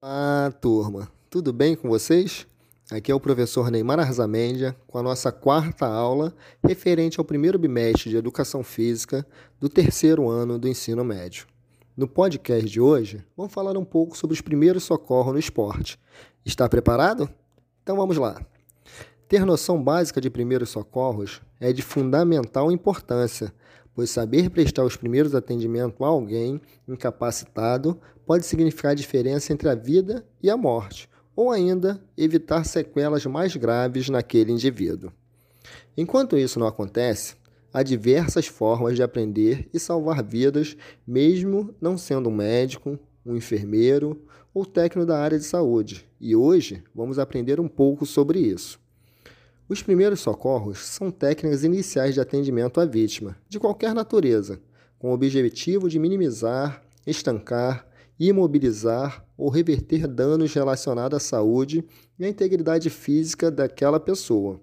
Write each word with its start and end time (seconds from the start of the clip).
Olá, 0.00 0.52
turma. 0.60 1.10
Tudo 1.28 1.52
bem 1.52 1.74
com 1.74 1.88
vocês? 1.88 2.46
Aqui 2.88 3.10
é 3.10 3.14
o 3.16 3.18
professor 3.18 3.68
Neymar 3.68 3.98
Arzamendia 3.98 4.76
com 4.86 4.96
a 4.96 5.02
nossa 5.02 5.32
quarta 5.32 5.88
aula 5.88 6.32
referente 6.64 7.18
ao 7.18 7.24
primeiro 7.24 7.58
bimestre 7.58 8.08
de 8.08 8.16
Educação 8.16 8.62
Física 8.62 9.26
do 9.58 9.68
terceiro 9.68 10.28
ano 10.28 10.56
do 10.56 10.68
ensino 10.68 11.04
médio. 11.04 11.48
No 11.96 12.06
podcast 12.06 12.64
de 12.70 12.80
hoje, 12.80 13.26
vamos 13.36 13.52
falar 13.52 13.76
um 13.76 13.84
pouco 13.84 14.16
sobre 14.16 14.34
os 14.34 14.40
primeiros 14.40 14.84
socorros 14.84 15.32
no 15.32 15.38
esporte. 15.40 15.98
Está 16.46 16.68
preparado? 16.68 17.28
Então 17.82 17.96
vamos 17.96 18.18
lá. 18.18 18.40
Ter 19.26 19.44
noção 19.44 19.82
básica 19.82 20.20
de 20.20 20.30
primeiros 20.30 20.68
socorros 20.68 21.42
é 21.58 21.72
de 21.72 21.82
fundamental 21.82 22.70
importância, 22.70 23.52
pois 23.98 24.10
saber 24.10 24.48
prestar 24.50 24.84
os 24.84 24.96
primeiros 24.96 25.34
atendimentos 25.34 26.00
a 26.00 26.06
alguém 26.06 26.60
incapacitado 26.86 28.00
pode 28.24 28.46
significar 28.46 28.92
a 28.92 28.94
diferença 28.94 29.52
entre 29.52 29.68
a 29.68 29.74
vida 29.74 30.24
e 30.40 30.48
a 30.48 30.56
morte, 30.56 31.10
ou 31.34 31.50
ainda 31.50 32.00
evitar 32.16 32.62
sequelas 32.62 33.26
mais 33.26 33.56
graves 33.56 34.08
naquele 34.08 34.52
indivíduo. 34.52 35.12
Enquanto 35.96 36.38
isso 36.38 36.60
não 36.60 36.68
acontece, 36.68 37.34
há 37.74 37.82
diversas 37.82 38.46
formas 38.46 38.94
de 38.94 39.02
aprender 39.02 39.68
e 39.74 39.80
salvar 39.80 40.22
vidas, 40.22 40.76
mesmo 41.04 41.74
não 41.80 41.98
sendo 41.98 42.28
um 42.28 42.36
médico, 42.36 42.96
um 43.26 43.34
enfermeiro 43.34 44.22
ou 44.54 44.64
técnico 44.64 45.08
da 45.08 45.18
área 45.18 45.40
de 45.40 45.44
saúde. 45.44 46.08
E 46.20 46.36
hoje 46.36 46.84
vamos 46.94 47.18
aprender 47.18 47.58
um 47.58 47.66
pouco 47.66 48.06
sobre 48.06 48.38
isso. 48.38 48.78
Os 49.68 49.82
primeiros 49.82 50.20
socorros 50.20 50.78
são 50.78 51.10
técnicas 51.10 51.62
iniciais 51.62 52.14
de 52.14 52.20
atendimento 52.20 52.80
à 52.80 52.86
vítima, 52.86 53.36
de 53.48 53.60
qualquer 53.60 53.94
natureza, 53.94 54.58
com 54.98 55.10
o 55.10 55.12
objetivo 55.12 55.90
de 55.90 55.98
minimizar, 55.98 56.82
estancar, 57.06 57.86
imobilizar 58.18 59.24
ou 59.36 59.50
reverter 59.50 60.06
danos 60.06 60.54
relacionados 60.54 61.18
à 61.18 61.20
saúde 61.20 61.84
e 62.18 62.24
à 62.24 62.28
integridade 62.28 62.88
física 62.88 63.50
daquela 63.50 64.00
pessoa. 64.00 64.58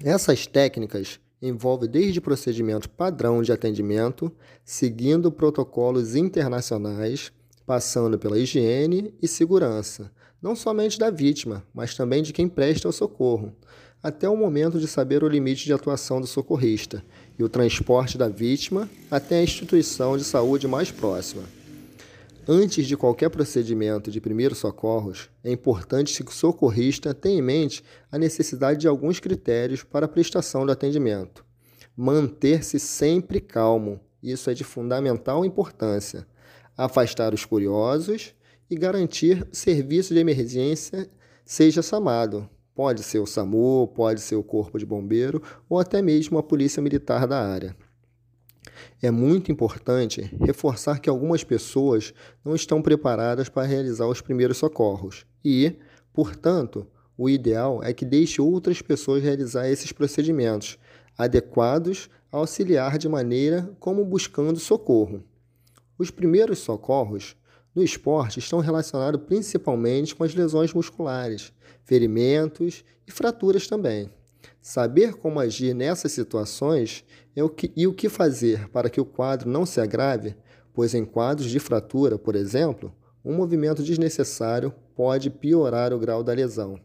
Essas 0.00 0.46
técnicas 0.46 1.18
envolvem 1.42 1.90
desde 1.90 2.20
procedimento 2.20 2.88
padrão 2.88 3.42
de 3.42 3.50
atendimento, 3.50 4.30
seguindo 4.64 5.32
protocolos 5.32 6.14
internacionais, 6.14 7.32
passando 7.66 8.16
pela 8.16 8.38
higiene 8.38 9.12
e 9.20 9.26
segurança, 9.26 10.12
não 10.42 10.54
somente 10.54 10.98
da 10.98 11.10
vítima, 11.10 11.64
mas 11.72 11.94
também 11.94 12.22
de 12.22 12.32
quem 12.32 12.48
presta 12.48 12.88
o 12.88 12.92
socorro, 12.92 13.54
até 14.02 14.28
o 14.28 14.36
momento 14.36 14.78
de 14.78 14.86
saber 14.86 15.24
o 15.24 15.28
limite 15.28 15.64
de 15.64 15.72
atuação 15.72 16.20
do 16.20 16.26
socorrista 16.26 17.02
e 17.38 17.42
o 17.42 17.48
transporte 17.48 18.16
da 18.16 18.28
vítima 18.28 18.88
até 19.10 19.38
a 19.38 19.42
instituição 19.42 20.16
de 20.16 20.24
saúde 20.24 20.68
mais 20.68 20.90
próxima. 20.90 21.42
Antes 22.48 22.86
de 22.86 22.96
qualquer 22.96 23.28
procedimento 23.28 24.08
de 24.08 24.20
primeiros 24.20 24.58
socorros, 24.58 25.28
é 25.42 25.50
importante 25.50 26.22
que 26.22 26.30
o 26.30 26.34
socorrista 26.34 27.12
tenha 27.12 27.40
em 27.40 27.42
mente 27.42 27.82
a 28.10 28.16
necessidade 28.16 28.78
de 28.78 28.86
alguns 28.86 29.18
critérios 29.18 29.82
para 29.82 30.06
a 30.06 30.08
prestação 30.08 30.64
do 30.64 30.70
atendimento. 30.70 31.44
Manter-se 31.96 32.78
sempre 32.78 33.40
calmo, 33.40 33.98
isso 34.22 34.48
é 34.48 34.54
de 34.54 34.62
fundamental 34.62 35.44
importância. 35.44 36.24
Afastar 36.76 37.34
os 37.34 37.44
curiosos 37.44 38.35
e 38.70 38.76
garantir 38.76 39.46
serviço 39.52 40.12
de 40.12 40.20
emergência 40.20 41.08
seja 41.44 41.82
chamado. 41.82 42.48
Pode 42.74 43.02
ser 43.02 43.18
o 43.20 43.26
SAMU, 43.26 43.88
pode 43.88 44.20
ser 44.20 44.36
o 44.36 44.42
Corpo 44.42 44.78
de 44.78 44.84
Bombeiro 44.84 45.42
ou 45.68 45.78
até 45.78 46.02
mesmo 46.02 46.36
a 46.38 46.42
Polícia 46.42 46.82
Militar 46.82 47.26
da 47.26 47.40
área. 47.40 47.74
É 49.00 49.10
muito 49.10 49.50
importante 49.50 50.22
reforçar 50.40 51.00
que 51.00 51.08
algumas 51.08 51.44
pessoas 51.44 52.12
não 52.44 52.54
estão 52.54 52.82
preparadas 52.82 53.48
para 53.48 53.66
realizar 53.66 54.06
os 54.06 54.20
primeiros 54.20 54.58
socorros 54.58 55.24
e, 55.44 55.76
portanto, 56.12 56.86
o 57.16 57.30
ideal 57.30 57.82
é 57.82 57.94
que 57.94 58.04
deixe 58.04 58.42
outras 58.42 58.82
pessoas 58.82 59.22
realizar 59.22 59.68
esses 59.68 59.92
procedimentos 59.92 60.78
adequados 61.16 62.10
a 62.30 62.36
auxiliar 62.36 62.98
de 62.98 63.08
maneira 63.08 63.70
como 63.80 64.04
buscando 64.04 64.58
socorro. 64.58 65.22
Os 65.98 66.10
primeiros 66.10 66.58
socorros 66.58 67.36
no 67.76 67.82
esporte 67.82 68.38
estão 68.38 68.58
relacionados 68.60 69.20
principalmente 69.26 70.14
com 70.14 70.24
as 70.24 70.34
lesões 70.34 70.72
musculares, 70.72 71.52
ferimentos 71.84 72.82
e 73.06 73.12
fraturas 73.12 73.66
também. 73.66 74.10
Saber 74.62 75.14
como 75.14 75.38
agir 75.38 75.74
nessas 75.74 76.10
situações 76.12 77.04
é 77.36 77.44
o 77.44 77.50
que, 77.50 77.70
e 77.76 77.86
o 77.86 77.92
que 77.92 78.08
fazer 78.08 78.66
para 78.70 78.88
que 78.88 79.00
o 79.00 79.04
quadro 79.04 79.50
não 79.50 79.66
se 79.66 79.78
agrave, 79.78 80.34
pois 80.72 80.94
em 80.94 81.04
quadros 81.04 81.50
de 81.50 81.58
fratura, 81.60 82.18
por 82.18 82.34
exemplo, 82.34 82.94
um 83.22 83.34
movimento 83.34 83.82
desnecessário 83.82 84.72
pode 84.94 85.28
piorar 85.28 85.92
o 85.92 85.98
grau 85.98 86.22
da 86.22 86.32
lesão. 86.32 86.80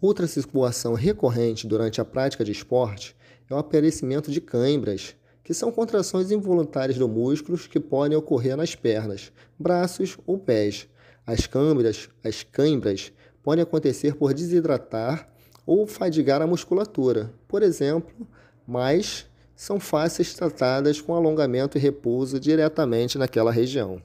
Outra 0.00 0.26
situação 0.26 0.92
recorrente 0.92 1.66
durante 1.66 2.00
a 2.00 2.04
prática 2.04 2.44
de 2.44 2.52
esporte 2.52 3.16
é 3.48 3.54
o 3.54 3.58
aparecimento 3.58 4.30
de 4.30 4.40
cãibras, 4.40 5.16
que 5.48 5.54
são 5.54 5.72
contrações 5.72 6.30
involuntárias 6.30 6.98
do 6.98 7.08
músculos 7.08 7.66
que 7.66 7.80
podem 7.80 8.14
ocorrer 8.18 8.54
nas 8.54 8.74
pernas, 8.74 9.32
braços 9.58 10.18
ou 10.26 10.36
pés. 10.36 10.86
As 11.26 11.46
câimbras, 11.46 12.10
as 12.22 12.42
câimbras 12.42 13.10
podem 13.42 13.62
acontecer 13.62 14.14
por 14.14 14.34
desidratar 14.34 15.26
ou 15.64 15.86
fadigar 15.86 16.42
a 16.42 16.46
musculatura, 16.46 17.32
por 17.48 17.62
exemplo, 17.62 18.28
mas 18.66 19.24
são 19.56 19.80
fáceis 19.80 20.34
tratadas 20.34 21.00
com 21.00 21.14
alongamento 21.14 21.78
e 21.78 21.80
repouso 21.80 22.38
diretamente 22.38 23.16
naquela 23.16 23.50
região. 23.50 24.02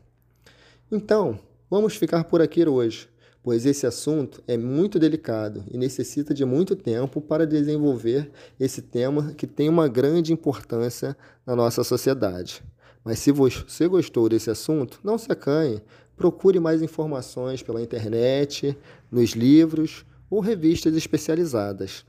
Então, 0.90 1.38
vamos 1.70 1.98
ficar 1.98 2.24
por 2.24 2.42
aqui 2.42 2.66
hoje 2.66 3.10
pois 3.44 3.66
esse 3.66 3.86
assunto 3.86 4.42
é 4.48 4.58
muito 4.58 4.98
delicado 4.98 5.66
e 5.70 5.78
necessita 5.78 6.34
de 6.34 6.46
muito 6.46 6.76
tempo 6.76 7.20
para 7.20 7.46
desenvolver 7.46 8.32
esse 8.58 8.82
tema 8.82 9.34
que 9.34 9.46
tem 9.46 9.68
uma 9.68 9.90
grande 9.90 10.32
importância 10.32 11.16
na 11.46 11.54
nossa 11.54 11.84
sociedade. 11.84 12.64
Mas 13.04 13.20
se 13.20 13.34
você 13.34 13.86
gostou 13.88 14.30
desse 14.30 14.50
assunto, 14.50 15.02
não 15.04 15.18
se 15.18 15.30
acanhe, 15.30 15.82
procure 16.16 16.58
mais 16.58 16.82
informações 16.82 17.62
pela 17.62 17.82
internet, 17.82 18.78
nos 19.12 19.32
livros 19.32 20.06
ou 20.30 20.40
revistas 20.40 20.96
especializadas. 20.96 22.06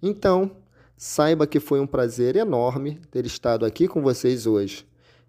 Então, 0.00 0.52
saiba 0.96 1.48
que 1.48 1.58
foi 1.58 1.80
um 1.80 1.86
prazer 1.86 2.36
enorme 2.36 3.00
ter 3.10 3.26
estado 3.26 3.66
aqui 3.66 3.88
com 3.88 4.00
vocês 4.00 4.46
hoje. 4.46 4.86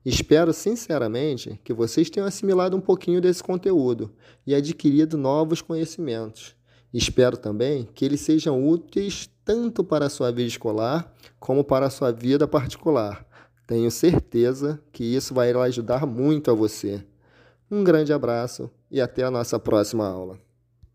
Espero 0.09 0.53
sinceramente 0.53 1.59
que 1.66 1.73
vocês 1.73 2.09
tenham 2.09 2.25
assimilado 2.25 2.78
um 2.78 2.79
pouquinho 2.79 3.19
desse 3.19 3.44
conteúdo 3.44 4.09
e 4.45 4.56
adquirido 4.56 5.18
novos 5.18 5.62
conhecimentos. 5.62 6.56
Espero 6.94 7.35
também 7.35 7.90
que 7.94 8.06
eles 8.06 8.22
sejam 8.22 8.66
úteis 8.66 9.29
tanto 9.44 9.84
para 9.84 10.06
a 10.06 10.09
sua 10.09 10.31
vida 10.31 10.47
escolar 10.47 11.13
como 11.41 11.62
para 11.62 11.88
a 11.88 11.90
sua 11.90 12.13
vida 12.13 12.47
particular. 12.47 13.28
Tenho 13.67 13.91
certeza 13.91 14.81
que 14.94 15.03
isso 15.03 15.34
vai 15.34 15.51
ajudar 15.51 16.06
muito 16.06 16.51
a 16.51 16.53
você. 16.53 17.03
Um 17.69 17.84
grande 17.84 18.13
abraço 18.13 18.72
e 18.90 19.01
até 19.01 19.23
a 19.23 19.29
nossa 19.29 19.59
próxima 19.59 20.07
aula. 20.07 20.47